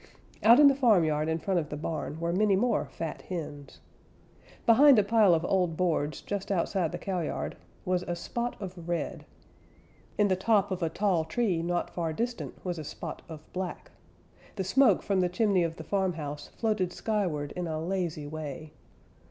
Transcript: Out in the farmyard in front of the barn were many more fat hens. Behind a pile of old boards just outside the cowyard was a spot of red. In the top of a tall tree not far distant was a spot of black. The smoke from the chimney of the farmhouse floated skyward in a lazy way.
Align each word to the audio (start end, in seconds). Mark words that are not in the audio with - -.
Out 0.41 0.59
in 0.59 0.65
the 0.67 0.73
farmyard 0.73 1.29
in 1.29 1.37
front 1.37 1.59
of 1.59 1.69
the 1.69 1.77
barn 1.77 2.19
were 2.19 2.33
many 2.33 2.55
more 2.55 2.85
fat 2.87 3.21
hens. 3.29 3.81
Behind 4.65 4.97
a 4.97 5.03
pile 5.03 5.35
of 5.35 5.45
old 5.45 5.77
boards 5.77 6.21
just 6.21 6.51
outside 6.51 6.91
the 6.91 6.97
cowyard 6.97 7.55
was 7.85 8.01
a 8.01 8.15
spot 8.15 8.59
of 8.59 8.89
red. 8.89 9.25
In 10.17 10.27
the 10.27 10.35
top 10.35 10.71
of 10.71 10.81
a 10.81 10.89
tall 10.89 11.23
tree 11.23 11.61
not 11.61 11.91
far 11.93 12.13
distant 12.13 12.65
was 12.65 12.79
a 12.79 12.83
spot 12.83 13.21
of 13.29 13.43
black. 13.53 13.91
The 14.55 14.63
smoke 14.63 15.03
from 15.03 15.19
the 15.19 15.29
chimney 15.29 15.61
of 15.63 15.75
the 15.75 15.83
farmhouse 15.83 16.47
floated 16.47 16.91
skyward 16.91 17.51
in 17.51 17.67
a 17.67 17.79
lazy 17.79 18.25
way. 18.25 18.73